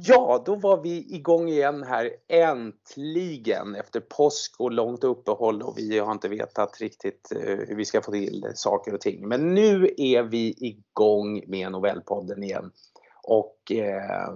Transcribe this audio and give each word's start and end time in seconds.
Ja, 0.00 0.42
då 0.46 0.54
var 0.54 0.82
vi 0.82 1.14
igång 1.14 1.48
igen 1.48 1.82
här 1.82 2.10
äntligen 2.28 3.74
efter 3.74 4.00
påsk 4.00 4.54
och 4.58 4.72
långt 4.72 5.04
uppehåll 5.04 5.62
och 5.62 5.78
vi 5.78 5.98
har 5.98 6.12
inte 6.12 6.28
vetat 6.28 6.80
riktigt 6.80 7.32
eh, 7.32 7.58
hur 7.68 7.76
vi 7.76 7.84
ska 7.84 8.02
få 8.02 8.12
till 8.12 8.52
saker 8.54 8.94
och 8.94 9.00
ting. 9.00 9.28
Men 9.28 9.54
nu 9.54 9.94
är 9.96 10.22
vi 10.22 10.54
igång 10.58 11.42
med 11.46 11.72
Novellpodden 11.72 12.42
igen. 12.42 12.72
Och 13.22 13.72
eh, 13.72 14.34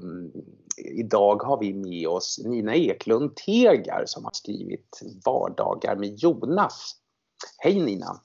idag 0.77 1.43
har 1.43 1.61
vi 1.61 1.75
med 1.75 2.09
oss 2.09 2.41
Nina 2.45 2.75
Eklund 2.75 3.37
Tegar 3.37 4.03
som 4.07 4.25
har 4.25 4.33
skrivit 4.35 5.01
Vardagar 5.27 5.97
med 5.97 6.15
Jonas. 6.19 6.97
Hej 7.59 7.81
Nina! 7.81 8.21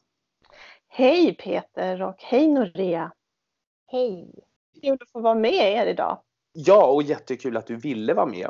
Hej 0.87 1.35
Peter 1.35 2.01
och 2.01 2.15
hej 2.17 2.47
Norea! 2.47 3.11
Hej! 3.87 4.31
Kul 4.81 4.97
att 5.01 5.11
få 5.11 5.19
vara 5.19 5.35
med 5.35 5.53
er 5.53 5.85
idag. 5.85 6.21
Ja, 6.59 6.85
och 6.85 7.03
jättekul 7.03 7.57
att 7.57 7.67
du 7.67 7.75
ville 7.75 8.13
vara 8.13 8.25
med. 8.25 8.49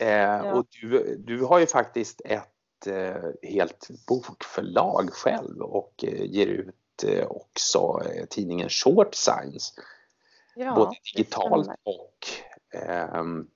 Eh, 0.00 0.08
Ja. 0.08 0.54
Och 0.54 0.66
du, 0.80 1.16
du 1.16 1.44
har 1.44 1.58
ju 1.58 1.66
faktiskt 1.66 2.20
ett 2.24 2.86
eh, 2.86 3.50
helt 3.50 3.88
bokförlag 4.08 5.10
själv 5.12 5.60
och 5.60 6.04
eh, 6.04 6.22
ger 6.24 6.46
ut 6.46 7.04
eh, 7.04 7.26
också 7.26 8.02
eh, 8.14 8.24
tidningen 8.26 8.68
Short 8.68 9.14
Science. 9.14 9.72
Ja, 10.54 10.74
både 10.74 10.96
digitalt 11.14 11.68
och 11.84 12.18
ehm, 12.80 13.46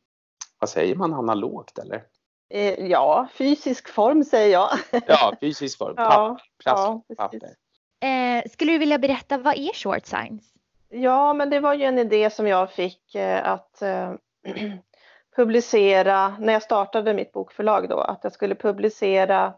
vad 0.58 0.70
säger 0.70 0.94
man, 0.94 1.14
analogt 1.14 1.78
eller? 1.78 2.04
Eh, 2.50 2.86
Ja, 2.86 3.28
fysisk 3.34 3.88
form 3.88 4.24
säger 4.24 4.52
jag. 4.52 4.70
Ja, 5.06 5.36
fysisk 5.40 5.78
form, 5.78 5.94
Ja, 5.96 6.04
papper, 6.04 6.42
plast, 6.58 7.04
ja, 7.08 7.14
papper. 7.16 8.48
Skulle 8.48 8.72
du 8.72 8.78
vilja 8.78 8.98
berätta, 8.98 9.38
vad 9.38 9.54
är 9.58 9.72
short 9.74 10.06
science? 10.06 10.46
Ja, 10.92 11.32
men 11.32 11.50
det 11.50 11.60
var 11.60 11.74
ju 11.74 11.84
en 11.84 11.98
idé 11.98 12.30
som 12.30 12.46
jag 12.46 12.70
fick 12.70 13.14
eh, 13.14 13.48
att 13.48 13.82
eh, 13.82 14.14
publicera 15.36 16.36
när 16.38 16.52
jag 16.52 16.62
startade 16.62 17.14
mitt 17.14 17.32
bokförlag 17.32 17.88
då, 17.88 18.00
att 18.00 18.20
jag 18.22 18.32
skulle 18.32 18.54
publicera 18.54 19.54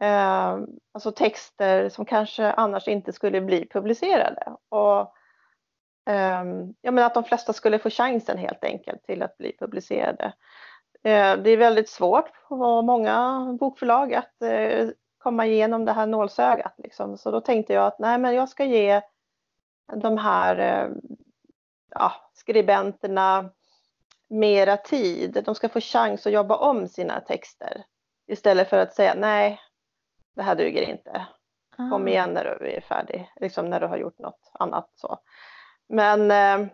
eh, 0.00 0.58
alltså 0.92 1.12
texter 1.12 1.88
som 1.88 2.04
kanske 2.04 2.52
annars 2.52 2.88
inte 2.88 3.12
skulle 3.12 3.40
bli 3.40 3.68
publicerade. 3.68 4.56
Och, 4.68 5.00
eh, 6.12 6.44
ja, 6.80 6.90
men 6.90 6.98
att 6.98 7.14
de 7.14 7.24
flesta 7.24 7.52
skulle 7.52 7.78
få 7.78 7.90
chansen 7.90 8.38
helt 8.38 8.64
enkelt 8.64 9.04
till 9.04 9.22
att 9.22 9.38
bli 9.38 9.56
publicerade. 9.58 10.32
Eh, 11.02 11.36
det 11.36 11.50
är 11.50 11.56
väldigt 11.56 11.88
svårt 11.88 12.48
på 12.48 12.82
många 12.82 13.46
bokförlag 13.60 14.14
att 14.14 14.42
eh, 14.42 14.88
komma 15.18 15.46
igenom 15.46 15.84
det 15.84 15.92
här 15.92 16.06
nålsögat. 16.06 16.74
Liksom. 16.78 17.18
Så 17.18 17.30
då 17.30 17.40
tänkte 17.40 17.72
jag 17.72 17.86
att 17.86 17.98
nej, 17.98 18.18
men 18.18 18.34
jag 18.34 18.48
ska 18.48 18.64
ge 18.64 19.02
de 19.92 20.18
här 20.18 20.58
eh, 20.58 20.90
ja, 21.90 22.12
skribenterna 22.34 23.50
mera 24.28 24.76
tid. 24.76 25.42
De 25.44 25.54
ska 25.54 25.68
få 25.68 25.80
chans 25.80 26.26
att 26.26 26.32
jobba 26.32 26.56
om 26.56 26.88
sina 26.88 27.20
texter 27.20 27.84
istället 28.26 28.70
för 28.70 28.78
att 28.78 28.94
säga 28.94 29.14
nej, 29.14 29.60
det 30.34 30.42
här 30.42 30.54
duger 30.54 30.82
inte. 30.82 31.26
Kom 31.76 32.04
Ah. 32.04 32.08
igen 32.08 32.30
när 32.30 32.44
du 32.44 32.70
är 32.70 32.80
färdig, 32.80 33.32
liksom 33.40 33.70
när 33.70 33.80
du 33.80 33.86
har 33.86 33.96
gjort 33.96 34.18
något 34.18 34.50
annat. 34.52 34.90
Så. 34.94 35.18
Men 35.88 36.30
eh, 36.30 36.68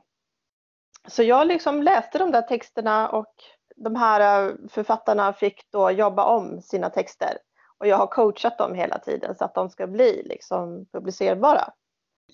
så 1.08 1.22
jag 1.22 1.46
liksom 1.46 1.82
läste 1.82 2.18
de 2.18 2.30
där 2.30 2.42
texterna 2.42 3.08
och 3.08 3.34
de 3.76 3.96
här 3.96 4.48
eh, 4.48 4.54
författarna 4.70 5.32
fick 5.32 5.70
då 5.70 5.90
jobba 5.90 6.24
om 6.24 6.62
sina 6.62 6.90
texter. 6.90 7.38
Och 7.78 7.86
jag 7.86 7.96
har 7.96 8.06
coachat 8.06 8.58
dem 8.58 8.74
hela 8.74 8.98
tiden 8.98 9.34
så 9.34 9.44
att 9.44 9.54
de 9.54 9.70
ska 9.70 9.86
bli 9.86 10.22
liksom 10.24 10.86
publicerbara. 10.92 11.72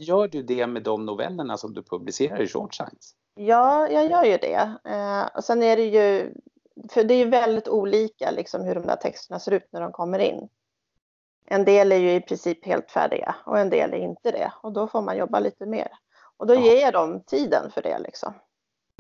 Gör 0.01 0.29
du 0.29 0.43
det 0.43 0.67
med 0.67 0.83
de 0.83 1.07
novellerna 1.07 1.57
som 1.57 1.75
du 1.75 1.83
publicerar 1.83 2.41
i 2.43 2.47
Short 2.49 2.75
Science? 2.75 3.15
Ja, 3.35 3.89
jag 3.89 4.11
gör 4.11 4.25
ju 4.25 4.37
det. 4.37 4.73
Eh, 4.85 5.37
och 5.37 5.45
sen 5.45 5.63
är 5.63 5.77
det 5.77 5.85
ju, 5.85 6.35
för 6.91 7.05
det 7.05 7.15
är 7.15 7.19
ju 7.19 7.31
väldigt 7.31 7.69
olika 7.69 8.31
liksom 8.31 8.65
hur 8.65 8.75
de 8.75 8.87
där 8.87 8.97
texterna 8.97 9.39
ser 9.41 9.53
ut 9.53 9.69
när 9.73 9.81
de 9.81 9.93
kommer 9.93 10.19
in. 10.19 10.49
En 11.47 11.65
del 11.65 11.93
är 11.93 11.97
ju 11.97 12.15
i 12.15 12.21
princip 12.21 12.67
helt 12.67 12.91
färdiga 12.91 13.37
och 13.47 13.59
en 13.59 13.71
del 13.71 13.93
är 13.93 13.99
inte 13.99 14.31
det. 14.31 14.53
Och 14.63 14.73
då 14.73 14.87
får 14.89 15.03
man 15.03 15.17
jobba 15.17 15.41
lite 15.41 15.67
mer. 15.67 15.89
Och 16.37 16.47
då 16.47 16.55
Ja. 16.55 16.61
ger 16.61 16.81
jag 16.81 16.93
dem 16.93 17.23
tiden 17.27 17.71
för 17.71 17.83
det 17.83 17.99
liksom. 17.99 18.33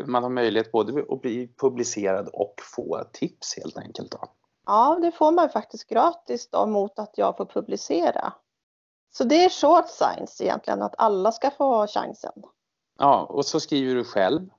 Man 0.06 0.22
har 0.22 0.30
möjlighet 0.30 0.72
både 0.72 1.04
att 1.08 1.20
bli 1.20 1.52
publicerad 1.60 2.28
och 2.32 2.54
få 2.76 3.04
tips 3.12 3.56
helt 3.56 3.78
enkelt. 3.78 4.10
Då. 4.12 4.18
Ja, 4.66 4.98
det 5.02 5.12
får 5.12 5.32
man 5.32 5.48
faktiskt 5.50 5.88
gratis 5.88 6.50
då 6.50 6.66
mot 6.66 6.98
att 6.98 7.18
jag 7.18 7.36
får 7.36 7.44
publicera. 7.46 8.32
Så 9.10 9.24
det 9.24 9.44
är 9.44 9.48
short 9.48 9.88
science 9.88 10.44
egentligen, 10.44 10.82
att 10.82 10.94
alla 10.98 11.32
ska 11.32 11.50
få 11.50 11.64
ha 11.64 11.86
chansen. 11.86 12.42
Ja, 12.98 13.26
och 13.30 13.46
så 13.46 13.60
skriver 13.60 13.94
du 13.94 14.04
själv. 14.04 14.50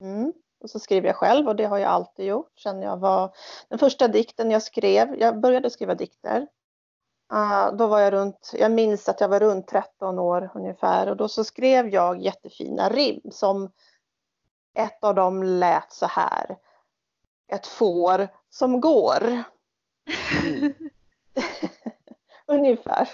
Mm. 0.00 0.32
Och 0.60 0.70
så 0.70 0.78
skriver 0.78 1.08
jag 1.08 1.16
själv 1.16 1.48
och 1.48 1.56
det 1.56 1.64
har 1.64 1.78
jag 1.78 1.90
alltid 1.90 2.26
gjort 2.26 2.58
sen 2.58 2.82
jag 2.82 2.96
var 2.96 3.34
den 3.68 3.78
första 3.78 4.08
dikten 4.08 4.50
jag 4.50 4.62
skrev. 4.62 5.14
Jag 5.20 5.40
började 5.40 5.70
skriva 5.70 5.94
dikter. 5.94 6.46
Ah, 7.28 7.70
då 7.70 7.86
var 7.86 8.00
jag 8.00 8.12
runt, 8.12 8.52
jag 8.54 8.72
minns 8.72 9.08
att 9.08 9.20
jag 9.20 9.28
var 9.28 9.40
runt 9.40 9.68
13 9.68 10.18
år 10.18 10.50
ungefär 10.54 11.08
och 11.08 11.16
då 11.16 11.28
så 11.28 11.44
skrev 11.44 11.88
jag 11.88 12.22
jättefina 12.22 12.88
rim 12.88 13.20
som 13.30 13.72
ett 14.74 15.04
av 15.04 15.14
dem 15.14 15.42
lät 15.42 15.92
så 15.92 16.06
här. 16.06 16.58
Ett 17.48 17.66
får 17.66 18.28
som 18.50 18.80
går. 18.80 19.42
Ungefär. 22.46 23.08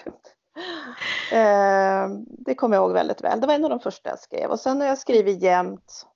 Eh, 1.32 2.08
det 2.28 2.54
kommer 2.54 2.76
jag 2.76 2.82
ihåg 2.84 2.92
väldigt 2.92 3.24
väl. 3.24 3.40
Det 3.40 3.46
var 3.46 3.54
en 3.54 3.64
av 3.64 3.70
de 3.70 3.80
första 3.80 4.08
jag 4.08 4.18
skrev. 4.18 4.50
Och 4.50 4.60
sen 4.60 4.80
har 4.80 4.88
jag 4.88 4.98
skrivit 4.98 5.42
jämt. 5.42 6.06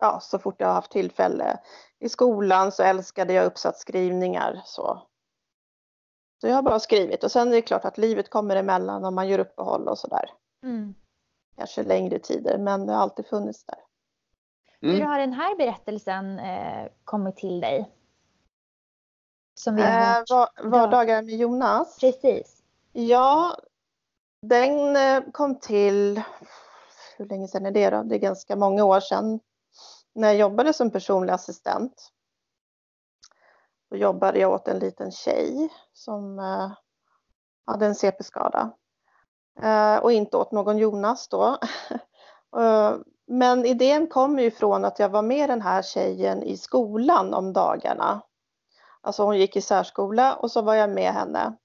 Ja, 0.00 0.20
så 0.20 0.38
fort 0.38 0.54
jag 0.58 0.66
har 0.66 0.74
haft 0.74 0.90
tillfälle. 0.92 1.58
I 1.98 2.08
skolan 2.08 2.72
så 2.72 2.82
älskade 2.82 3.32
jag 3.32 3.46
uppsatsskrivningar. 3.46 4.62
Så. 4.64 5.02
så 6.40 6.48
jag 6.48 6.54
har 6.54 6.62
bara 6.62 6.80
skrivit. 6.80 7.24
Och 7.24 7.32
sen 7.32 7.48
är 7.48 7.52
det 7.52 7.62
klart 7.62 7.84
att 7.84 7.98
livet 7.98 8.30
kommer 8.30 8.56
emellan 8.56 9.04
och 9.04 9.12
man 9.12 9.28
gör 9.28 9.38
uppehåll 9.38 9.88
och 9.88 9.98
sådär. 9.98 10.30
Mm. 10.62 10.94
Kanske 11.56 11.82
längre 11.82 12.18
tider, 12.18 12.58
men 12.58 12.86
det 12.86 12.92
har 12.92 13.02
alltid 13.02 13.26
funnits 13.26 13.64
där. 13.64 13.78
Hur 14.80 14.94
Mm. 14.94 15.08
har 15.08 15.18
den 15.18 15.32
här 15.32 15.56
berättelsen 15.56 16.38
eh, 16.38 16.88
kommit 17.04 17.36
till 17.36 17.60
dig? 17.60 17.90
Som 19.54 19.76
vi 19.76 19.82
har 19.82 19.90
Eh, 19.90 20.22
var, 20.28 20.68
vardagar 20.70 21.22
med 21.22 21.34
Jonas. 21.36 21.98
Precis. 22.00 22.62
Ja, 22.92 23.56
den 24.42 24.96
eh, 24.96 25.22
kom 25.32 25.58
till, 25.58 26.22
hur 27.16 27.26
länge 27.26 27.48
sedan 27.48 27.66
är 27.66 27.70
det 27.70 27.90
då? 27.90 28.02
Det 28.02 28.14
är 28.14 28.18
ganska 28.18 28.56
många 28.56 28.84
år 28.84 29.00
sedan. 29.00 29.40
När 30.14 30.28
jag 30.28 30.36
jobbade 30.36 30.72
som 30.72 30.90
personlig 30.90 31.32
assistent. 31.32 32.12
Då 33.90 33.96
jobbade 33.96 34.38
jag 34.38 34.52
åt 34.52 34.68
en 34.68 34.78
liten 34.78 35.10
tjej 35.10 35.68
som 35.92 36.38
eh, 36.38 36.72
hade 37.66 37.86
en 37.86 37.94
CP-skada. 37.94 38.70
Eh, 39.62 39.96
och 39.96 40.12
inte 40.12 40.36
åt 40.36 40.52
någon 40.52 40.78
Jonas 40.78 41.28
då. 41.28 41.58
Men 43.26 43.66
idén 43.66 44.06
kom 44.06 44.38
ju 44.38 44.50
från 44.50 44.84
att 44.84 44.98
jag 44.98 45.08
var 45.08 45.22
med 45.22 45.50
den 45.50 45.62
här 45.62 45.82
tjejen 45.82 46.42
i 46.42 46.56
skolan 46.56 47.34
om 47.34 47.52
dagarna. 47.52 48.22
Alltså 49.00 49.22
hon 49.22 49.38
gick 49.38 49.56
i 49.56 49.60
särskola 49.60 50.34
och 50.36 50.50
så 50.50 50.62
var 50.62 50.74
jag 50.74 50.90
med 50.90 51.12
henne. 51.12 51.56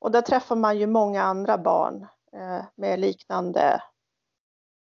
Och 0.00 0.10
där 0.10 0.22
träffar 0.22 0.56
man 0.56 0.78
ju 0.78 0.86
många 0.86 1.22
andra 1.22 1.58
barn 1.58 2.06
eh, 2.32 2.64
med 2.74 3.00
liknande 3.00 3.82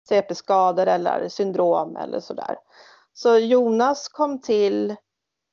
CP-skador 0.09 0.87
eller 0.87 1.29
syndrom 1.29 1.95
eller 1.95 2.19
sådär. 2.19 2.57
Så 3.13 3.37
Jonas 3.37 4.07
kom 4.07 4.41
till, 4.41 4.95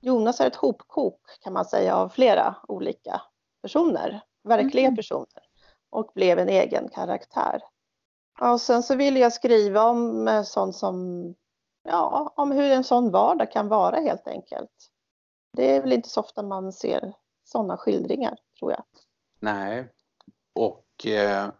Jonas 0.01 0.41
är 0.41 0.47
ett 0.47 0.57
hopkok 0.57 1.21
kan 1.41 1.53
man 1.53 1.65
säga 1.65 1.97
av 1.97 2.09
flera 2.09 2.57
olika 2.69 3.23
personer, 3.63 4.21
verkliga 4.45 4.89
Mhm. 4.89 4.97
personer 4.97 5.43
och 5.91 6.11
blev 6.15 6.39
en 6.39 6.49
egen 6.49 6.89
karaktär. 6.89 7.63
Och 8.41 8.61
sen 8.61 8.83
så 8.83 8.95
ville 8.97 9.21
jag 9.21 9.33
skriva 9.33 9.85
om 9.85 10.29
eh, 10.29 10.43
sånt 10.43 10.77
som, 10.77 11.25
ja, 11.89 12.33
om 12.37 12.53
hur 12.53 12.73
en 12.73 12.85
sån 12.85 13.11
vardag 13.11 13.53
kan 13.53 13.69
vara 13.69 13.97
helt 13.97 14.29
enkelt. 14.29 14.71
Det 15.57 15.77
är 15.77 15.81
väl 15.83 15.93
inte 15.93 16.09
så 16.09 16.21
ofta 16.21 16.43
man 16.43 16.73
ser 16.73 17.13
sådana 17.45 17.77
skildringar 17.77 18.39
tror 18.59 18.71
jag. 18.73 18.85
Nej. 19.43 19.89
Och 20.53 21.07
eh, 21.07 21.51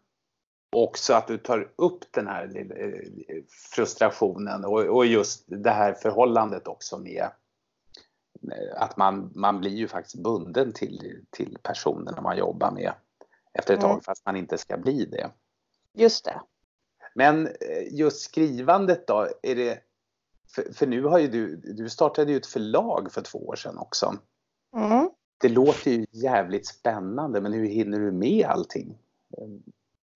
också 0.77 1.15
att 1.15 1.27
du 1.27 1.39
tar 1.39 1.73
upp 1.77 2.13
den 2.13 2.27
här 2.27 2.57
eh, 2.57 3.43
frustrationen 3.75 4.65
och, 4.65 4.81
och 4.81 5.07
just 5.07 5.45
det 5.47 5.71
här 5.71 5.93
förhållandet 5.93 6.69
också 6.69 6.99
med 6.99 7.31
eh, 8.53 8.83
att 8.83 8.97
man, 8.97 9.33
man 9.35 9.61
blir 9.61 9.71
ju 9.71 9.89
faktiskt 9.89 10.23
bunden 10.23 10.73
till, 10.73 11.25
till 11.31 11.59
personerna 11.63 12.21
man 12.21 12.39
jobbar 12.39 12.71
med 12.71 12.93
efter 13.53 13.75
ett 13.75 13.81
Mm. 13.83 13.95
tag 13.95 14.05
fast 14.05 14.27
man 14.27 14.37
inte 14.37 14.59
ska 14.59 14.77
bli 14.77 15.05
det. 15.05 15.31
Just 15.93 16.25
det. 16.25 16.41
Men 17.15 17.47
eh, 17.47 17.93
just 17.93 18.21
skrivandet 18.21 19.07
då, 19.07 19.29
är 19.43 19.55
det 19.55 19.79
för, 20.55 20.73
för 20.73 20.87
nu 20.87 21.05
har 21.05 21.19
ju 21.19 21.29
du, 21.29 21.57
du 21.57 21.89
startade 21.91 22.33
ju 22.33 22.37
ett 22.37 22.47
förlag 22.47 23.13
för 23.13 23.23
två 23.23 23.39
år 23.39 23.57
sedan 23.57 23.79
också. 23.79 24.15
Mm. 24.77 25.11
Det 25.43 25.49
låter 25.49 25.91
ju 25.91 26.07
jävligt 26.11 26.67
spännande 26.67 27.41
men 27.41 27.53
hur 27.53 27.67
hinner 27.67 27.99
du 27.99 28.13
med 28.13 28.47
allting? 28.47 28.99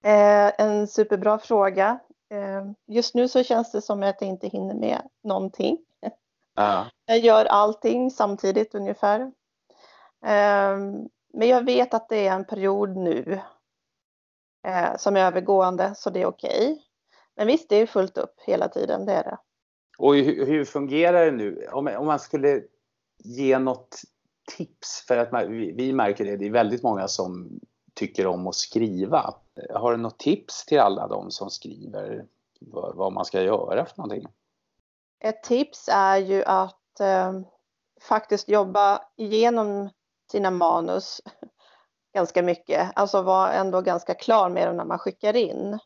Eh, 0.05 0.61
en 0.61 0.87
superbra 0.87 1.39
fråga. 1.39 1.99
Eh, 2.31 2.71
just 2.87 3.15
nu 3.15 3.29
så 3.29 3.43
känns 3.43 3.73
det 3.73 3.83
som 3.83 4.03
att 4.03 4.21
jag 4.21 4.31
inte 4.31 4.49
hinner 4.49 4.75
med 4.75 5.03
någonting. 5.23 5.79
Ja. 6.55 6.87
Jag 7.07 7.19
gör 7.19 7.45
allting 7.45 8.11
samtidigt 8.11 8.75
ungefär. 8.75 9.33
Ehm, 10.27 11.09
men 11.33 11.49
jag 11.49 11.65
vet 11.65 11.95
att 11.95 12.09
det 12.09 12.27
är 12.27 12.33
en 12.33 12.45
period 12.45 12.97
nu 12.97 13.41
eh, 14.67 14.97
som 14.97 15.17
är 15.17 15.21
övergående 15.21 15.95
så 15.97 16.11
det 16.11 16.23
är 16.23 16.27
okej. 16.27 16.83
Men 17.37 17.47
visst, 17.47 17.69
det 17.69 17.77
är 17.77 17.87
fullt 17.87 18.19
upp 18.19 18.35
hela 18.47 18.69
tiden, 18.69 19.07
det 19.07 19.13
är 19.13 19.25
det. 19.25 19.39
Och 19.99 20.15
hur, 20.15 20.47
hur 20.47 20.65
fungerar 20.65 21.25
det 21.25 21.31
nu? 21.31 21.67
Om, 21.73 21.87
om 21.99 22.07
man 22.07 22.19
skulle 22.19 22.63
ge 23.19 23.59
något 23.59 24.01
tips, 24.47 25.05
för 25.09 25.17
att 25.17 25.49
vi, 25.49 25.73
vi 25.73 25.93
märker 25.93 26.25
det, 26.25 26.37
det 26.37 26.47
är 26.47 26.51
väldigt 26.51 26.83
många 26.83 27.09
som 27.09 27.61
tycker 27.95 28.27
om 28.27 28.47
att 28.47 28.55
skriva. 28.55 29.35
Har 29.75 29.93
du 29.93 29.97
något 29.97 30.19
tips 30.19 30.67
till 30.67 30.81
alla 30.81 31.09
de 31.09 31.31
som 31.31 31.51
skriver 31.51 32.27
vad, 32.61 32.97
vad 32.97 33.13
man 33.13 33.25
ska 33.25 33.43
göra 33.43 33.87
för 33.87 33.97
någonting? 33.97 34.27
Ett 35.21 35.43
tips 35.43 35.89
är 35.93 36.17
ju 36.17 36.45
att 36.45 37.01
eh, 37.01 37.33
faktiskt 38.01 38.49
jobba 38.49 39.03
igenom 39.17 39.91
sina 40.31 40.51
manus 40.51 41.21
ganska 42.15 42.43
mycket. 42.43 42.91
Alltså 42.95 43.23
vara 43.23 43.53
ändå 43.53 43.81
ganska 43.81 44.15
klar 44.15 44.51
med 44.51 44.69
dem 44.69 44.77
när 44.77 44.85
man 44.85 44.99
skickar 44.99 45.37
in. 45.37 45.79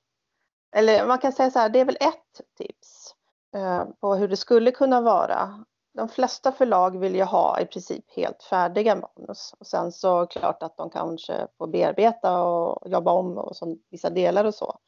Eller 0.77 1.07
man 1.07 1.19
kan 1.19 1.33
säga 1.33 1.51
så 1.51 1.59
här, 1.59 1.69
det 1.69 1.81
är 1.81 1.85
väl 1.85 1.99
ett 2.01 2.41
tips 2.59 3.15
eh, 3.55 3.85
på 4.01 4.15
hur 4.15 4.29
det 4.29 4.37
skulle 4.37 4.71
kunna 4.71 5.01
vara. 5.01 5.65
De 5.93 6.09
flesta 6.09 6.53
förlag 6.53 6.99
vill 6.99 7.15
ju 7.15 7.23
ha 7.23 7.61
i 7.61 7.67
princip 7.67 8.05
helt 8.17 8.43
färdiga 8.43 8.95
manus. 8.95 9.55
Och 9.59 9.67
sen 9.67 9.93
så 9.93 10.27
klart 10.27 10.63
att 10.63 10.77
de 10.77 10.91
kanske 10.91 11.47
får 11.59 11.67
bearbeta 11.67 12.43
och 12.43 12.91
jobba 12.91 13.13
om 13.13 13.39
och 13.39 13.57
så, 13.57 13.77
vissa 13.91 14.11
delar 14.11 14.45
och 14.45 14.55
så. 14.55 14.79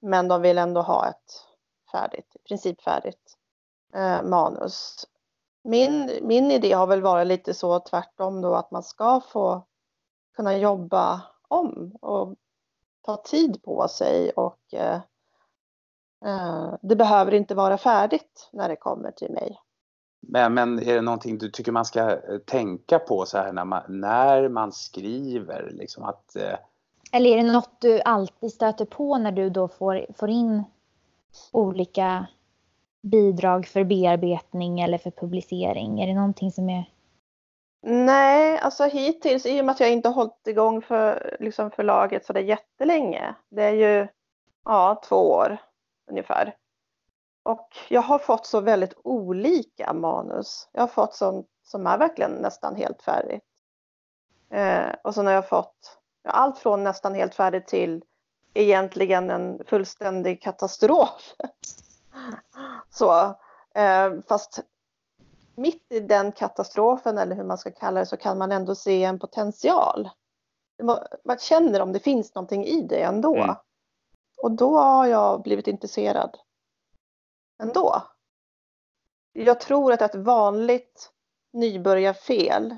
Men 0.00 0.28
de 0.28 0.42
vill 0.42 0.58
ändå 0.58 0.82
ha 0.82 1.08
ett 1.08 1.44
färdigt, 1.92 2.36
i 2.36 2.38
princip 2.48 2.82
färdigt 2.82 3.36
eh, 3.94 4.22
manus. 4.22 5.06
Min, 5.64 6.18
min 6.22 6.50
idé 6.50 6.72
har 6.72 6.86
väl 6.86 7.02
varit 7.02 7.26
lite 7.26 7.54
så 7.54 7.80
tvärtom 7.80 8.40
då 8.40 8.54
att 8.54 8.70
man 8.70 8.82
ska 8.82 9.20
få 9.20 9.66
kunna 10.36 10.56
jobba 10.56 11.22
om 11.48 11.96
och 12.00 12.34
ta 13.02 13.16
tid 13.16 13.62
på 13.62 13.88
sig 13.88 14.30
och 14.30 14.74
eh, 14.74 15.00
eh, 16.24 16.74
det 16.82 16.96
behöver 16.96 17.34
inte 17.34 17.54
vara 17.54 17.78
färdigt 17.78 18.48
när 18.52 18.68
det 18.68 18.76
kommer 18.76 19.10
till 19.10 19.30
mig. 19.30 19.60
Men, 20.28 20.54
men 20.54 20.78
är 20.78 20.94
det 20.94 21.00
någonting 21.00 21.38
du 21.38 21.50
tycker 21.50 21.72
man 21.72 21.84
ska 21.84 22.10
eh, 22.10 22.38
tänka 22.44 22.98
på 22.98 23.26
så 23.26 23.38
här 23.38 23.52
när 23.52 23.64
man, 23.64 23.82
när 23.88 24.48
man 24.48 24.72
skriver? 24.72 25.70
Liksom 25.70 26.04
att, 26.04 26.36
eh... 26.36 26.58
Eller 27.12 27.30
är 27.30 27.36
det 27.36 27.52
något 27.52 27.80
du 27.80 28.00
alltid 28.00 28.52
stöter 28.52 28.84
på 28.84 29.18
när 29.18 29.32
du 29.32 29.50
då 29.50 29.68
får, 29.68 30.06
får 30.18 30.30
in 30.30 30.64
olika 31.52 32.26
bidrag 33.02 33.66
för 33.66 33.84
bearbetning 33.84 34.80
eller 34.80 34.98
för 34.98 35.10
publicering? 35.10 36.00
Är 36.02 36.06
det 36.06 36.14
någonting 36.14 36.52
som 36.52 36.70
är 36.70 36.84
Nej, 37.88 38.58
alltså 38.58 38.84
hittills, 38.84 39.46
i 39.46 39.60
och 39.60 39.64
med 39.64 39.72
att 39.72 39.80
jag 39.80 39.92
inte 39.92 40.08
har 40.08 40.14
hållit 40.14 40.46
igång 40.46 40.82
för 40.82 41.36
liksom 41.40 41.70
förlaget 41.70 42.26
så 42.26 42.32
det 42.32 42.40
är 42.40 42.44
jättelänge. 42.44 43.34
Det 43.48 43.62
är 43.62 43.72
ju 43.72 44.08
ja, 44.64 45.02
två 45.08 45.16
år 45.16 45.56
ungefär. 46.10 46.54
Och 47.46 47.68
jag 47.88 48.02
har 48.02 48.18
fått 48.18 48.46
så 48.46 48.60
väldigt 48.60 48.94
olika 49.04 49.92
manus. 49.92 50.68
Jag 50.72 50.82
har 50.82 50.88
fått 50.88 51.14
sånt 51.14 51.46
som 51.62 51.86
är 51.86 51.98
verkligen 51.98 52.30
nästan 52.30 52.76
helt 52.76 53.02
färdigt. 53.02 53.44
Eh, 54.50 54.94
och 55.04 55.14
så 55.14 55.22
har 55.22 55.32
jag 55.32 55.48
fått 55.48 55.98
ja, 56.22 56.30
allt 56.30 56.58
från 56.58 56.84
nästan 56.84 57.14
helt 57.14 57.34
färdigt 57.34 57.66
till 57.66 58.04
egentligen 58.54 59.30
en 59.30 59.64
fullständig 59.66 60.42
katastrof. 60.42 61.34
så, 62.90 63.20
eh, 63.74 64.12
fast 64.28 64.60
mitt 65.54 65.92
i 65.92 66.00
den 66.00 66.32
katastrofen 66.32 67.18
eller 67.18 67.36
hur 67.36 67.44
man 67.44 67.58
ska 67.58 67.70
kalla 67.70 68.00
det 68.00 68.06
så 68.06 68.16
kan 68.16 68.38
man 68.38 68.52
ändå 68.52 68.74
se 68.74 69.04
en 69.04 69.18
potential. 69.18 70.10
Man 71.24 71.38
känner 71.38 71.80
om 71.80 71.92
det 71.92 72.00
finns 72.00 72.34
någonting 72.34 72.64
i 72.64 72.80
det 72.80 73.02
ändå. 73.02 73.36
Mm. 73.36 73.56
Och 74.42 74.50
då 74.50 74.78
har 74.78 75.06
jag 75.06 75.42
blivit 75.42 75.66
intresserad. 75.66 76.38
Ändå. 77.58 78.02
Jag 79.32 79.60
tror 79.60 79.92
att 79.92 80.02
ett 80.02 80.14
vanligt 80.14 81.10
nybörjarfel 81.52 82.76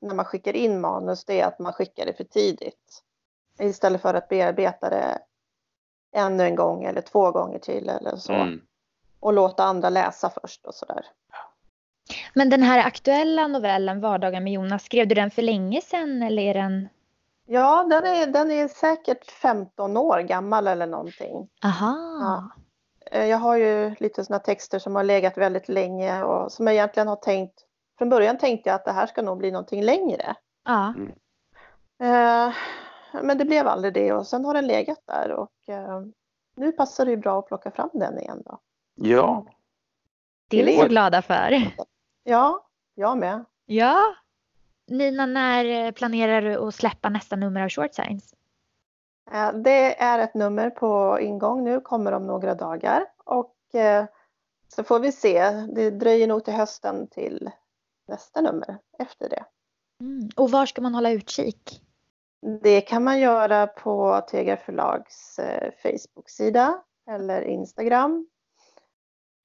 när 0.00 0.14
man 0.14 0.24
skickar 0.24 0.56
in 0.56 0.80
manus 0.80 1.24
det 1.24 1.40
är 1.40 1.46
att 1.46 1.58
man 1.58 1.72
skickar 1.72 2.06
det 2.06 2.14
för 2.14 2.24
tidigt. 2.24 3.02
Istället 3.58 4.02
för 4.02 4.14
att 4.14 4.28
bearbeta 4.28 4.90
det 4.90 5.18
ännu 6.12 6.44
en 6.44 6.54
gång 6.54 6.84
eller 6.84 7.00
två 7.00 7.30
gånger 7.30 7.58
till 7.58 7.88
eller 7.88 8.16
så. 8.16 8.32
Mm. 8.32 8.60
Och 9.20 9.32
låta 9.32 9.64
andra 9.64 9.90
läsa 9.90 10.30
först 10.30 10.66
och 10.66 10.74
sådär. 10.74 11.06
Men 12.34 12.50
den 12.50 12.62
här 12.62 12.86
aktuella 12.86 13.46
novellen 13.46 14.00
Vardagar 14.00 14.40
med 14.40 14.52
Jonas, 14.52 14.84
skrev 14.84 15.08
du 15.08 15.14
den 15.14 15.30
för 15.30 15.42
länge 15.42 15.80
sedan 15.80 16.22
eller 16.22 16.42
är 16.42 16.54
den? 16.54 16.88
Ja, 17.46 17.86
den 17.90 18.04
är, 18.04 18.26
den 18.26 18.50
är 18.50 18.68
säkert 18.68 19.30
15 19.30 19.96
år 19.96 20.20
gammal 20.20 20.66
eller 20.66 20.86
någonting. 20.86 21.48
Aha. 21.64 21.96
Ja. 22.20 22.57
Eh, 23.10 23.26
jag 23.26 23.38
har 23.38 23.56
ju 23.56 23.94
lite 23.98 24.24
sådana 24.24 24.38
texter 24.38 24.78
som 24.78 24.94
har 24.94 25.04
legat 25.04 25.38
väldigt 25.38 25.68
länge 25.68 26.22
och 26.22 26.52
som 26.52 26.66
jag 26.66 26.74
egentligen 26.74 27.08
har 27.08 27.16
tänkt. 27.16 27.64
Från 27.98 28.08
början 28.08 28.38
tänkte 28.38 28.68
jag 28.68 28.74
att 28.74 28.84
det 28.84 28.92
här 28.92 29.06
ska 29.06 29.22
nog 29.22 29.38
bli 29.38 29.50
någonting 29.50 29.82
längre. 29.82 30.34
Ja. 30.64 30.94
Mm. 30.96 31.12
Eh, 32.02 32.54
men 33.22 33.38
det 33.38 33.44
blev 33.44 33.68
aldrig 33.68 33.94
det 33.94 34.12
och 34.12 34.26
sen 34.26 34.44
har 34.44 34.54
den 34.54 34.66
legat 34.66 34.98
där 35.06 35.30
och 35.30 35.74
eh, 35.74 36.02
nu 36.56 36.72
passar 36.72 37.04
det 37.04 37.10
ju 37.10 37.16
bra 37.16 37.38
att 37.38 37.46
plocka 37.46 37.70
fram 37.70 37.90
den 37.92 38.18
igen 38.18 38.42
då. 38.44 38.60
Ja. 38.94 39.46
Det 40.48 40.60
är 40.60 40.66
vi 40.66 40.76
så 40.76 40.88
glada 40.88 41.22
för. 41.22 41.72
Ja, 42.22 42.68
jag 42.94 43.18
med. 43.18 43.44
Ja. 43.66 44.14
Nina, 44.86 45.26
när 45.26 45.92
planerar 45.92 46.42
du 46.42 46.68
att 46.68 46.74
släppa 46.74 47.08
nästa 47.08 47.36
nummer 47.36 47.60
av 47.60 47.68
Short 47.68 47.94
Science? 47.94 48.36
Eh, 49.32 49.52
det 49.52 50.02
är 50.02 50.18
ett 50.18 50.34
nummer 50.34 50.70
på 50.70 51.18
ingång 51.20 51.64
nu, 51.64 51.80
kommer 51.80 52.12
om 52.12 52.26
några 52.26 52.54
dagar. 52.54 53.06
Och 53.24 53.74
eh, 53.74 54.04
så 54.68 54.84
får 54.84 55.00
vi 55.00 55.12
se. 55.12 55.50
Det 55.50 55.90
dröjer 55.90 56.26
nog 56.26 56.44
till 56.44 56.54
hösten 56.54 57.06
till 57.08 57.50
nästa 58.08 58.40
nummer 58.40 58.78
efter 58.98 59.28
det. 59.28 59.44
Mm. 60.00 60.28
Och 60.36 60.50
var 60.50 60.66
ska 60.66 60.82
man 60.82 60.94
hålla 60.94 61.10
utkik? 61.10 61.82
Det 62.62 62.80
kan 62.80 63.04
man 63.04 63.20
göra 63.20 63.66
på 63.66 64.20
Tegar 64.30 64.56
förlags 64.56 65.38
eh, 65.38 65.72
Facebook-sida 65.82 66.82
eller 67.06 67.42
Instagram 67.42 68.26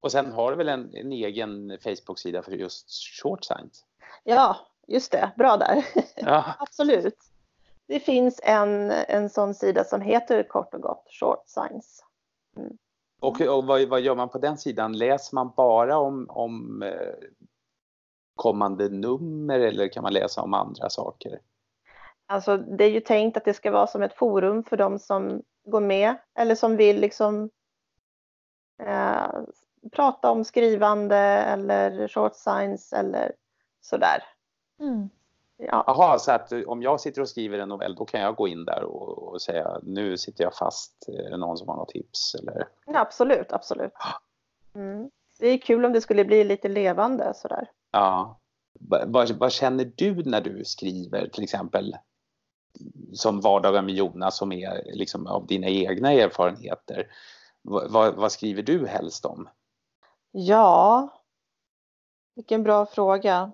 och 0.04 0.12
sen 0.12 0.32
har 0.32 0.52
du 0.52 0.58
väl 0.58 0.70
en, 0.70 0.96
en 0.96 1.12
egen 1.12 1.78
Facebook-sida 1.84 2.42
för 2.44 2.52
just 2.52 2.92
short 3.22 3.46
science? 3.46 3.86
Ja, 4.24 4.58
just 4.88 5.12
det. 5.12 5.32
Bra 5.38 5.58
där. 5.58 5.86
Ja. 6.16 6.56
Absolut. 6.60 7.18
Det 7.88 8.00
finns 8.00 8.40
en, 8.44 8.92
en 8.92 9.30
sån 9.30 9.54
sida 9.56 9.84
som 9.84 10.02
heter 10.02 10.44
kort 10.44 10.74
och 10.74 10.82
gott 10.82 11.08
short 11.20 11.44
science. 11.46 12.04
Mm. 12.58 12.78
Och, 13.22 13.42
och 13.42 13.66
vad, 13.66 13.90
vad, 13.90 14.02
gör 14.02 14.16
man 14.16 14.30
på 14.30 14.38
den 14.38 14.58
sidan? 14.58 14.98
Läser 14.98 15.36
man 15.36 15.52
bara 15.58 15.98
om, 15.98 16.26
om 16.30 16.84
eh, 16.84 17.14
kommande 18.36 18.90
nummer 18.90 19.60
eller 19.60 19.88
kan 19.88 20.04
man 20.04 20.14
läsa 20.14 20.42
om 20.42 20.54
andra 20.54 20.90
saker? 20.90 21.40
Alltså 22.26 22.58
det 22.58 22.84
är 22.84 22.90
ju 22.90 23.00
tänkt 23.00 23.38
att 23.38 23.46
det 23.46 23.54
ska 23.54 23.72
vara 23.72 23.88
som 23.88 24.02
ett 24.02 24.18
forum 24.18 24.64
för 24.64 24.78
de 24.78 25.00
som 25.00 25.42
går 25.66 25.82
med 25.82 26.16
eller 26.36 26.56
som 26.56 26.78
vill 26.78 27.00
liksom 27.00 27.50
eh, 28.84 29.28
prata 29.92 30.32
om 30.32 30.46
skrivande 30.46 31.18
eller 31.18 32.08
short 32.08 32.36
science 32.36 32.98
eller 32.98 33.34
sådär. 33.82 34.24
Mm. 34.80 35.10
Ja. 35.68 35.84
Jaha, 35.88 36.20
så 36.20 36.32
att 36.32 36.52
om 36.68 36.82
jag 36.82 37.02
sitter 37.02 37.22
och 37.22 37.30
skriver 37.30 37.60
en 37.60 37.70
novell 37.70 37.96
då 37.96 38.06
kan 38.06 38.22
jag 38.22 38.36
gå 38.36 38.48
in 38.48 38.66
där 38.66 38.84
och, 38.84 39.34
och 39.34 39.42
säga 39.42 39.80
nu 39.84 40.18
sitter 40.18 40.44
jag 40.44 40.56
fast, 40.56 41.10
är 41.10 41.30
det 41.30 41.38
någon 41.38 41.58
som 41.58 41.68
har 41.68 41.76
något 41.76 41.90
tips? 41.90 42.36
Eller? 42.36 42.68
Ja, 42.86 43.00
absolut, 43.00 43.54
absolut. 43.54 43.94
Mm. 44.76 45.10
Det 45.40 45.48
är 45.48 45.58
kul 45.58 45.86
om 45.86 45.94
det 45.94 46.02
skulle 46.02 46.26
bli 46.26 46.44
lite 46.44 46.68
levande 46.68 47.34
sådär. 47.36 47.72
Ja. 47.92 48.40
Vad, 48.80 49.32
vad 49.32 49.52
känner 49.52 49.92
du 49.96 50.24
när 50.24 50.42
du 50.42 50.66
skriver 50.66 51.28
till 51.28 51.44
exempel 51.44 51.98
som 53.14 53.42
Vardagar 53.42 53.82
med 53.82 53.96
Jonas 53.96 54.38
som 54.38 54.52
är 54.52 54.84
liksom 54.94 55.28
av 55.28 55.48
dina 55.48 55.68
egna 55.68 56.12
erfarenheter? 56.12 57.08
Vad, 57.62 58.16
vad 58.16 58.32
skriver 58.32 58.64
du 58.64 58.88
helst 58.88 59.26
om? 59.26 59.50
Ja, 60.32 61.10
vilken 62.36 62.64
bra 62.64 62.86
fråga. 62.86 63.52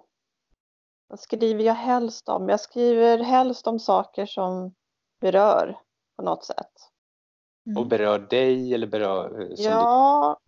Vad 1.09 1.19
skriver 1.19 1.63
jag 1.63 1.73
helst 1.73 2.29
om? 2.29 2.49
Jag 2.49 2.59
skriver 2.59 3.17
helst 3.17 3.67
om 3.67 3.79
saker 3.79 4.25
som 4.25 4.73
berör 5.21 5.79
på 6.15 6.23
något 6.23 6.45
sätt. 6.45 6.71
Mm. 7.65 7.77
Och 7.77 7.87
berör 7.87 8.19
dig 8.19 8.73
eller 8.73 8.87
berör? 8.87 9.41
Eh, 9.41 9.47
ja, 9.57 10.39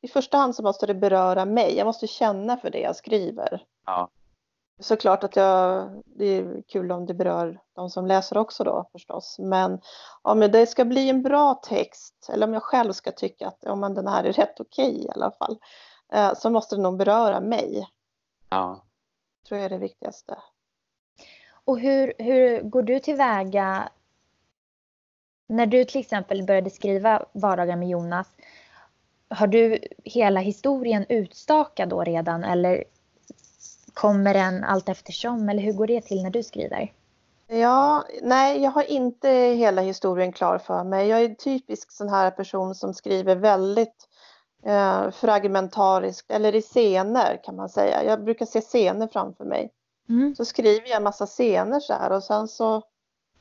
du... 0.00 0.08
i 0.08 0.10
första 0.10 0.36
hand 0.38 0.56
så 0.56 0.62
måste 0.62 0.86
det 0.86 0.94
beröra 0.94 1.44
mig. 1.44 1.76
Jag 1.76 1.84
måste 1.84 2.06
känna 2.06 2.56
för 2.56 2.70
det 2.70 2.80
jag 2.80 2.96
skriver. 2.96 3.64
Ja. 3.86 4.08
Såklart 4.80 5.24
att 5.24 5.36
jag, 5.36 5.90
det 6.04 6.24
är 6.24 6.62
kul 6.68 6.92
om 6.92 7.06
det 7.06 7.14
berör 7.14 7.60
de 7.74 7.90
som 7.90 8.06
läser 8.06 8.38
också 8.38 8.64
då 8.64 8.88
förstås. 8.92 9.36
Men 9.38 9.80
om 10.22 10.40
det 10.40 10.66
ska 10.66 10.84
bli 10.84 11.10
en 11.10 11.22
bra 11.22 11.54
text 11.54 12.30
eller 12.32 12.46
om 12.46 12.52
jag 12.52 12.62
själv 12.62 12.92
ska 12.92 13.12
tycka 13.12 13.48
att 13.48 13.78
men 13.78 13.94
den 13.94 14.08
här 14.08 14.24
är 14.24 14.32
rätt 14.32 14.60
okej 14.60 14.90
okay, 14.90 15.04
i 15.04 15.10
alla 15.10 15.30
fall. 15.30 15.58
eh, 16.12 16.34
så 16.34 16.50
måste 16.50 16.76
det 16.76 16.82
nog 16.82 16.96
beröra 16.96 17.40
mig. 17.40 17.88
Ja. 18.50 18.84
Tror 19.48 19.60
jag 19.60 19.64
är 19.64 19.70
det 19.70 19.78
viktigaste. 19.78 20.38
Och 21.64 21.80
hur, 21.80 22.12
hur 22.18 22.62
går 22.62 22.82
du 22.82 23.00
tillväga 23.00 23.88
när 25.46 25.66
du 25.66 25.84
till 25.84 26.00
exempel 26.00 26.42
började 26.42 26.70
skriva 26.70 27.26
Vardagar 27.32 27.76
med 27.76 27.88
Jonas? 27.88 28.28
Har 29.28 29.46
du 29.46 29.78
hela 30.04 30.40
historien 30.40 31.06
utstakad 31.08 31.88
då 31.88 32.04
redan 32.04 32.44
eller 32.44 32.84
kommer 33.94 34.34
den 34.34 34.64
allt 34.64 34.88
eftersom? 34.88 35.48
Eller 35.48 35.62
hur 35.62 35.72
går 35.72 35.86
det 35.86 36.00
till 36.00 36.22
när 36.22 36.30
du 36.30 36.42
skriver? 36.42 36.92
Ja, 37.46 38.04
nej, 38.22 38.62
jag 38.62 38.70
har 38.70 38.90
inte 38.90 39.28
hela 39.30 39.82
historien 39.82 40.32
klar 40.32 40.58
för 40.58 40.84
mig. 40.84 41.08
Jag 41.08 41.20
är 41.20 41.24
en 41.24 41.36
typisk 41.36 41.92
sån 41.92 42.08
här 42.08 42.30
person 42.30 42.74
som 42.74 42.94
skriver 42.94 43.36
väldigt 43.36 44.08
eh, 44.62 45.10
fragmentariskt, 45.10 46.30
eller 46.30 46.54
i 46.54 46.62
scener 46.62 47.40
kan 47.44 47.56
man 47.56 47.68
säga. 47.68 48.04
Jag 48.04 48.24
brukar 48.24 48.46
se 48.46 48.60
scener 48.60 49.08
framför 49.08 49.44
mig. 49.44 49.72
Mm. 50.08 50.34
Så 50.34 50.44
skriver 50.44 50.88
jag 50.88 50.96
en 50.96 51.02
massa 51.02 51.26
scener 51.26 51.80
så 51.80 51.92
här 51.92 52.12
och 52.12 52.24
sen 52.24 52.48
så 52.48 52.82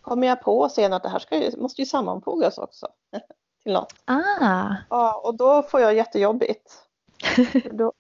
kommer 0.02 0.28
jag 0.28 0.42
på 0.42 0.70
sen 0.70 0.94
att 0.94 1.04
det 1.04 1.10
här 1.10 1.24
ju, 1.32 1.58
måste 1.58 1.82
ju 1.82 1.86
sammanfogas 1.86 2.58
också 2.58 2.88
till 3.64 3.74
något. 3.74 3.94
Ah, 4.06 4.76
Ja, 4.90 5.22
och 5.24 5.36
då 5.36 5.64
får 5.64 5.80
jag 5.80 5.94
jättejobbigt. 5.94 6.86
För 7.64 7.74
då, 7.74 7.94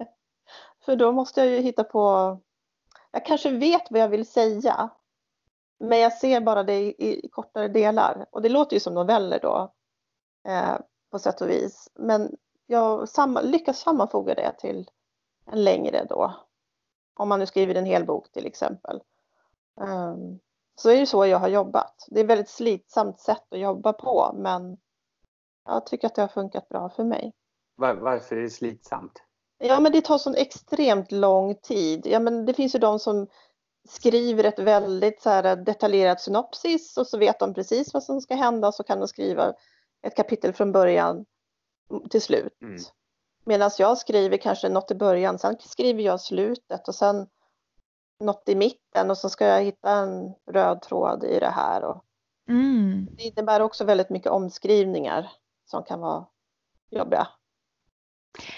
för 0.84 0.96
då 0.96 1.12
måste 1.12 1.40
jag 1.40 1.50
ju 1.50 1.60
hitta 1.60 1.84
på... 1.84 2.38
Jag 3.10 3.26
kanske 3.26 3.50
vet 3.50 3.90
vad 3.90 4.00
jag 4.00 4.08
vill 4.08 4.26
säga. 4.26 4.90
Men 5.80 5.98
jag 5.98 6.12
ser 6.12 6.40
bara 6.40 6.62
det 6.62 6.80
i, 6.80 7.24
i 7.24 7.28
kortare 7.28 7.68
delar. 7.68 8.26
Och 8.30 8.42
det 8.42 8.48
låter 8.48 8.76
ju 8.76 8.80
som 8.80 8.94
noveller 8.94 9.38
då. 9.42 9.72
Eh, 10.48 10.76
på 11.10 11.18
sätt 11.18 11.40
och 11.40 11.50
vis. 11.50 11.88
Men 11.94 12.36
jag 12.66 13.08
samma, 13.08 13.40
lyckas 13.40 13.80
sammanfoga 13.80 14.34
det 14.34 14.52
till 14.58 14.90
en 15.46 15.64
längre 15.64 16.06
då. 16.08 16.34
Om 17.14 17.28
man 17.28 17.38
nu 17.38 17.46
skriver 17.46 17.74
en 17.74 17.84
hel 17.84 18.04
bok 18.04 18.32
till 18.32 18.46
exempel. 18.46 19.00
Um, 19.80 20.38
så 20.74 20.90
är 20.90 21.00
det 21.00 21.06
så 21.06 21.26
jag 21.26 21.38
har 21.38 21.48
jobbat. 21.48 22.06
Det 22.08 22.20
är 22.20 22.24
ett 22.24 22.30
väldigt 22.30 22.48
slitsamt 22.48 23.20
sätt 23.20 23.44
att 23.50 23.58
jobba 23.58 23.92
på 23.92 24.32
men 24.34 24.76
jag 25.64 25.86
tycker 25.86 26.06
att 26.06 26.14
det 26.14 26.22
har 26.22 26.28
funkat 26.28 26.68
bra 26.68 26.88
för 26.88 27.04
mig. 27.04 27.32
Var, 27.76 27.94
varför 27.94 28.36
är 28.36 28.42
det 28.42 28.50
slitsamt? 28.50 29.22
Ja, 29.58 29.80
men 29.80 29.92
det 29.92 30.00
tar 30.00 30.18
sån 30.18 30.34
extremt 30.34 31.12
lång 31.12 31.54
tid. 31.54 32.06
Ja, 32.06 32.20
men 32.20 32.46
det 32.46 32.54
finns 32.54 32.74
ju 32.74 32.78
de 32.78 32.98
som 32.98 33.26
skriver 33.88 34.44
ett 34.44 34.58
väldigt 34.58 35.22
så 35.22 35.30
här, 35.30 35.56
detaljerat 35.56 36.20
synopsis 36.20 36.96
och 36.96 37.06
så 37.06 37.18
vet 37.18 37.38
de 37.38 37.54
precis 37.54 37.94
vad 37.94 38.02
som 38.02 38.20
ska 38.20 38.34
hända 38.34 38.72
så 38.72 38.82
kan 38.82 38.98
de 38.98 39.08
skriva 39.08 39.52
ett 40.02 40.16
kapitel 40.16 40.52
från 40.52 40.72
början 40.72 41.24
till 42.10 42.22
slut. 42.22 42.62
Mm. 42.62 42.78
Medan 43.44 43.70
jag 43.78 43.98
skriver 43.98 44.36
kanske 44.36 44.68
något 44.68 44.90
i 44.90 44.94
början, 44.94 45.38
sen 45.38 45.56
skriver 45.60 46.02
jag 46.02 46.20
slutet 46.20 46.88
och 46.88 46.94
sen 46.94 47.26
något 48.20 48.48
i 48.48 48.54
mitten 48.54 49.10
och 49.10 49.18
så 49.18 49.28
ska 49.28 49.46
jag 49.46 49.62
hitta 49.62 49.90
en 49.90 50.34
röd 50.50 50.82
tråd 50.82 51.24
i 51.24 51.38
det 51.38 51.50
här. 51.50 51.84
Och 51.84 52.04
mm. 52.48 53.08
det 53.16 53.22
innebär 53.22 53.60
också 53.62 53.84
väldigt 53.84 54.10
mycket 54.10 54.32
omskrivningar 54.32 55.32
som 55.64 55.82
kan 55.82 56.00
vara 56.00 56.26
jobbiga. 56.90 57.28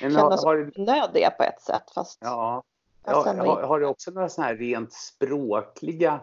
Men 0.03 0.15
har, 0.15 0.21
Kännas 0.21 0.45
har, 0.45 0.73
nödiga 0.77 1.31
på 1.31 1.43
ett 1.43 1.61
sätt 1.61 1.91
fast 1.95 2.19
ja, 2.21 2.63
ja, 3.05 3.15
har, 3.15 3.63
har 3.63 3.81
du 3.81 3.87
också 3.87 4.11
några 4.11 4.29
sådana 4.29 4.49
här 4.49 4.57
rent 4.57 4.93
språkliga 4.93 6.21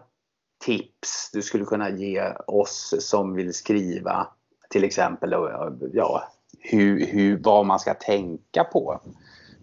tips 0.64 1.30
du 1.32 1.42
skulle 1.42 1.64
kunna 1.64 1.90
ge 1.90 2.32
oss 2.46 2.94
som 2.98 3.34
vill 3.34 3.54
skriva 3.54 4.28
till 4.70 4.84
exempel 4.84 5.34
och, 5.34 5.72
ja, 5.92 6.32
hur, 6.62 7.06
hur, 7.06 7.38
vad 7.42 7.66
man 7.66 7.78
ska 7.78 7.94
tänka 7.94 8.64
på? 8.64 9.00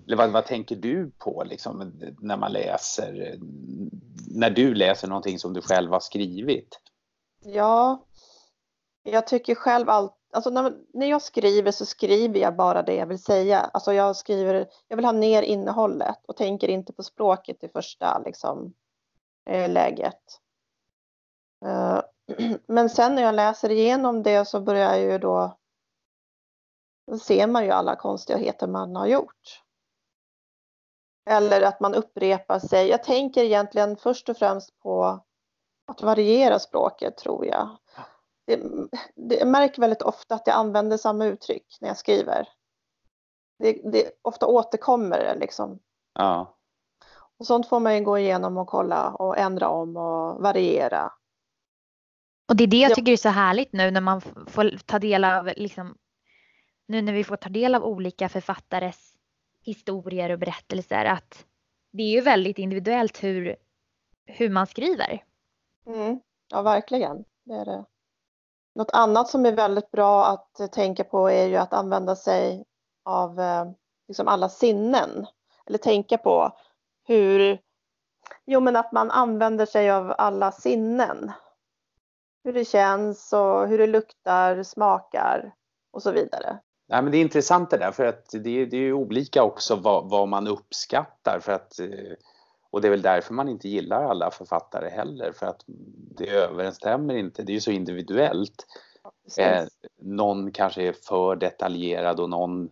Eller 0.07 0.17
vad, 0.17 0.31
vad 0.31 0.45
tänker 0.45 0.75
du 0.75 1.11
på 1.17 1.43
liksom, 1.45 1.93
när 2.19 2.37
man 2.37 2.51
läser, 2.51 3.39
när 4.31 4.49
du 4.49 4.75
läser 4.75 5.07
någonting 5.07 5.39
som 5.39 5.53
du 5.53 5.61
själv 5.61 5.91
har 5.91 5.99
skrivit? 5.99 6.79
Ja, 7.43 8.05
jag 9.03 9.27
tycker 9.27 9.55
själv 9.55 9.89
allt, 9.89 10.15
alltså 10.33 10.49
när, 10.49 10.73
när 10.93 11.09
jag 11.09 11.21
skriver 11.21 11.71
så 11.71 11.85
skriver 11.85 12.39
jag 12.39 12.55
bara 12.55 12.83
det 12.83 12.95
jag 12.95 13.07
vill 13.07 13.23
säga. 13.23 13.59
Alltså 13.59 13.93
jag 13.93 14.15
skriver, 14.15 14.67
jag 14.87 14.95
vill 14.95 15.05
ha 15.05 15.11
ner 15.11 15.41
innehållet 15.41 16.19
och 16.25 16.37
tänker 16.37 16.67
inte 16.67 16.93
på 16.93 17.03
språket 17.03 17.63
i 17.63 17.67
första 17.67 18.21
liksom, 18.25 18.73
eh, 19.49 19.71
läget. 19.71 20.39
Eh, 21.65 22.01
men 22.67 22.89
sen 22.89 23.15
när 23.15 23.21
jag 23.21 23.35
läser 23.35 23.71
igenom 23.71 24.23
det 24.23 24.45
så 24.45 24.59
börjar 24.59 24.95
jag 24.95 25.11
ju 25.11 25.17
då, 25.17 25.58
då 27.09 27.17
ser 27.17 27.47
man 27.47 27.65
ju 27.65 27.71
alla 27.71 27.95
konstigheter 27.95 28.67
man 28.67 28.95
har 28.95 29.07
gjort. 29.07 29.63
Eller 31.29 31.61
att 31.61 31.79
man 31.79 31.95
upprepar 31.95 32.59
sig. 32.59 32.87
Jag 32.87 33.03
tänker 33.03 33.43
egentligen 33.43 33.97
först 33.97 34.29
och 34.29 34.37
främst 34.37 34.79
på 34.79 35.23
att 35.87 36.01
variera 36.01 36.59
språket 36.59 37.17
tror 37.17 37.45
jag. 37.45 37.77
Det, 38.47 38.61
det, 39.15 39.35
jag 39.35 39.47
märker 39.47 39.81
väldigt 39.81 40.01
ofta 40.01 40.35
att 40.35 40.47
jag 40.47 40.55
använder 40.55 40.97
samma 40.97 41.25
uttryck 41.25 41.77
när 41.81 41.87
jag 41.87 41.97
skriver. 41.97 42.47
Det, 43.59 43.81
det 43.91 44.11
ofta 44.21 44.45
återkommer 44.47 45.17
det 45.17 45.35
liksom. 45.39 45.79
Ja. 46.13 46.57
Och 47.39 47.45
sånt 47.45 47.69
får 47.69 47.79
man 47.79 47.95
ju 47.95 48.03
gå 48.03 48.17
igenom 48.17 48.57
och 48.57 48.67
kolla 48.67 49.09
och 49.09 49.37
ändra 49.37 49.69
om 49.69 49.97
och 49.97 50.41
variera. 50.41 51.13
Och 52.49 52.55
det 52.55 52.63
är 52.63 52.67
det 52.67 52.77
jag 52.77 52.91
Ja. 52.91 52.95
tycker 52.95 53.11
är 53.11 53.17
så 53.17 53.29
härligt 53.29 53.73
nu 53.73 53.91
när 53.91 54.01
man 54.01 54.21
får 54.21 54.77
ta 54.85 54.99
del 54.99 55.23
av, 55.23 55.45
liksom, 55.45 55.97
nu 56.89 57.01
när 57.01 57.13
vi 57.13 57.23
får 57.23 57.35
ta 57.35 57.49
del 57.49 57.75
av 57.75 57.83
olika 57.85 58.29
författares 58.29 59.13
historier 59.61 60.29
och 60.29 60.39
berättelser 60.39 61.05
att 61.05 61.45
det 61.91 62.03
är 62.03 62.11
ju 62.11 62.21
väldigt 62.21 62.57
individuellt 62.57 63.23
hur, 63.23 63.55
hur 64.25 64.49
man 64.49 64.67
skriver. 64.67 65.23
Mm, 65.85 66.19
ja, 66.49 66.61
verkligen. 66.61 67.25
Det 67.43 67.53
är 67.53 67.65
det. 67.65 67.85
Något 68.75 68.91
annat 68.91 69.29
som 69.29 69.45
är 69.45 69.51
väldigt 69.51 69.91
bra 69.91 70.25
att 70.25 70.71
tänka 70.71 71.03
på 71.03 71.29
är 71.29 71.47
ju 71.47 71.55
att 71.55 71.73
använda 71.73 72.15
sig 72.15 72.65
av 73.03 73.39
eh, 73.39 73.65
liksom 74.07 74.27
alla 74.27 74.49
sinnen. 74.49 75.27
Eller 75.65 75.77
tänka 75.77 76.17
på 76.17 76.51
hur, 77.03 77.61
jo 78.45 78.59
men 78.59 78.75
att 78.75 78.91
man 78.91 79.11
använder 79.11 79.65
sig 79.65 79.91
av 79.91 80.15
alla 80.17 80.51
sinnen. 80.51 81.31
Hur 82.43 82.53
det 82.53 82.65
känns 82.65 83.33
och 83.33 83.67
hur 83.67 83.77
det 83.77 83.87
luktar, 83.87 84.63
smakar 84.63 85.53
och 85.91 86.03
så 86.03 86.11
vidare. 86.11 86.59
Nej, 86.89 87.01
men 87.01 87.11
det 87.11 87.17
är 87.17 87.21
intressant 87.21 87.69
det 87.69 87.77
där 87.77 87.91
för 87.91 88.05
att 88.05 88.29
det, 88.43 88.61
är- 88.61 88.65
det 88.65 88.77
är 88.77 88.81
ju 88.81 88.93
olika 88.93 89.43
också 89.43 89.75
vad, 89.75 90.09
vad 90.09 90.27
man 90.27 90.47
uppskattar 90.47 91.39
för 91.39 91.51
att 91.51 91.79
eh, 91.79 91.87
och 92.71 92.81
det 92.81 92.87
är 92.87 92.91
väl 92.91 93.01
därför 93.01 93.33
man 93.33 93.49
inte 93.49 93.69
gillar 93.69 94.03
alla 94.03 94.31
författare 94.31 94.89
heller 94.89 95.31
för 95.31 95.45
att 95.45 95.63
det 96.15 96.29
överensstämmer 96.29 97.15
inte. 97.15 97.43
Det 97.43 97.51
är 97.51 97.53
ju 97.53 97.61
så 97.61 97.71
individuellt. 97.71 98.65
Eh, 99.37 99.59
Precis. 99.59 99.77
någon 100.01 100.51
kanske 100.51 100.83
är 100.83 100.93
för 100.93 101.35
detaljerad 101.35 102.19
och 102.19 102.29
någon 102.29 102.69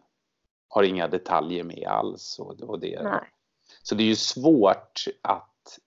har 0.67 0.83
inga 0.83 1.07
detaljer 1.07 1.63
med 1.63 1.87
alls. 1.87 2.39
Och, 2.39 2.61
och 2.61 2.79
det, 2.79 3.01
Nej. 3.03 3.19
Så 3.83 3.95
det 3.95 4.03
är 4.03 4.07
ju 4.07 4.15
svårt 4.15 5.05
att 5.21 5.79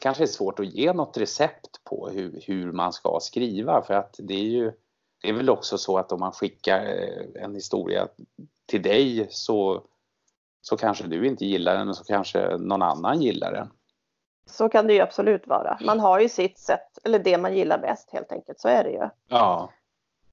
kanske 0.00 0.22
är 0.24 0.26
svårt 0.26 0.58
att 0.60 0.66
ge 0.74 0.92
något 0.92 1.16
recept 1.16 1.84
på 1.84 2.08
hur, 2.08 2.40
hur 2.46 2.72
man 2.72 2.92
ska 2.92 3.18
skriva 3.20 3.82
för 3.82 3.94
att 3.94 4.14
det 4.18 4.34
är 4.34 4.44
ju 4.48 4.72
det 5.22 5.28
är 5.28 5.32
väl 5.32 5.50
också 5.50 5.78
så 5.78 5.98
att 5.98 6.12
om 6.12 6.20
man 6.20 6.32
skickar 6.32 6.86
eh, 6.86 7.42
en 7.44 7.54
historia 7.54 8.08
till 8.66 8.82
dig 8.82 9.26
så, 9.30 9.82
så 10.60 10.76
kanske 10.76 11.06
du 11.06 11.26
inte 11.26 11.44
gillar 11.44 11.76
den 11.76 11.88
och 11.88 11.96
så 11.96 12.04
kanske 12.04 12.56
någon 12.58 12.82
annan 12.82 13.22
gillar 13.22 13.52
den. 13.52 13.68
Så 14.46 14.68
kan 14.68 14.86
det 14.86 14.94
ju 14.94 15.00
absolut 15.00 15.46
vara. 15.46 15.78
Man 15.80 16.00
har 16.00 16.20
ju 16.20 16.28
sitt 16.28 16.58
sätt, 16.58 16.98
eller 17.04 17.18
det 17.18 17.38
man 17.38 17.56
gillar 17.56 17.78
bäst 17.78 18.10
helt 18.12 18.32
enkelt. 18.32 18.60
Så 18.60 18.68
är 18.68 18.84
det 18.84 18.90
ju. 18.90 19.08
Ja, 19.28 19.70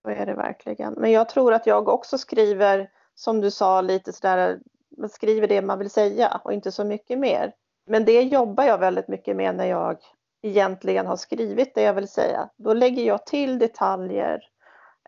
Så 0.02 0.10
är 0.10 0.26
det 0.26 0.34
verkligen. 0.34 0.94
Men 0.94 1.12
jag 1.12 1.30
tror 1.30 1.54
att 1.54 1.68
jag 1.68 1.90
också 1.90 2.18
skriver, 2.18 2.90
som 3.16 3.42
du 3.42 3.52
sa, 3.52 3.82
lite 3.82 4.14
sådär, 4.14 4.60
man 4.98 5.10
skriver 5.10 5.48
det 5.48 5.62
man 5.62 5.80
vill 5.80 5.90
säga 5.90 6.42
och 6.44 6.54
inte 6.54 6.72
så 6.72 6.84
mycket 6.84 7.20
mer. 7.20 7.54
Men 7.86 8.06
det 8.06 8.22
jobbar 8.22 8.64
jag 8.64 8.78
väldigt 8.78 9.08
mycket 9.08 9.36
med 9.36 9.56
när 9.56 9.66
jag 9.66 9.98
egentligen 10.42 11.08
har 11.08 11.16
skrivit 11.16 11.76
det 11.76 11.82
jag 11.82 11.94
vill 11.94 12.08
säga. 12.08 12.50
Då 12.58 12.74
lägger 12.74 13.04
jag 13.04 13.26
till 13.26 13.60
detaljer 13.60 14.42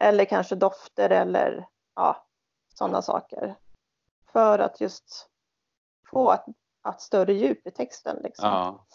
eller 0.02 0.26
kanske 0.26 0.56
dofter 0.56 1.10
eller 1.10 1.68
ja, 1.96 2.26
sådana 2.74 3.02
saker. 3.02 3.56
För 4.32 4.60
att 4.60 4.82
just 4.82 5.30
få 6.12 6.32
ett, 6.32 6.46
ett 6.90 7.02
större 7.02 7.34
djup 7.34 7.68
i 7.68 7.72
texten. 7.72 8.18
Liksom. 8.24 8.50
ja. 8.50 8.86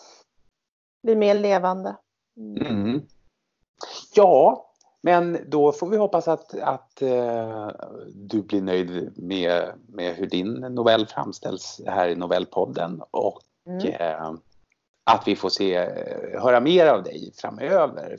Bli 1.03 1.17
mer 1.17 1.35
levande. 1.35 1.97
Mm. 2.37 2.67
Mm. 2.67 3.03
Ja, 4.15 4.69
men 5.01 5.39
då 5.47 5.73
får 5.73 5.87
vi 5.89 5.97
hoppas 5.97 6.29
att, 6.29 6.59
att 6.59 7.03
eh, 7.03 7.71
du 8.15 8.43
blir 8.43 8.63
nöjd 8.63 9.19
med, 9.19 9.73
med 9.89 10.15
hur 10.15 10.27
din 10.27 10.53
novell 10.53 11.07
framställs 11.07 11.81
här 11.87 12.09
i 12.09 12.15
Novellpodden 12.17 13.03
och 13.11 13.43
Mm. 13.67 13.87
eh, 13.87 14.33
att 15.05 15.29
vi 15.29 15.37
får 15.37 15.49
se, 15.49 15.75
eh, 15.75 16.43
höra 16.43 16.61
mer 16.61 16.87
av 16.87 17.03
dig 17.03 17.33
framöver. 17.37 18.17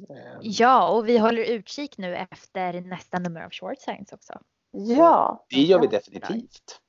Eh, 0.00 0.38
Ja, 0.40 0.88
och 0.88 1.08
vi 1.08 1.18
håller 1.18 1.42
utkik 1.42 1.98
nu 1.98 2.16
efter 2.16 2.80
nästa 2.80 3.18
nummer 3.18 3.40
av 3.40 3.50
Short 3.50 3.78
Science 3.78 4.14
också. 4.14 4.40
Ja. 4.70 5.46
det 5.50 5.60
gör 5.60 5.80
vi 5.80 5.86
definitivt. 5.86 6.80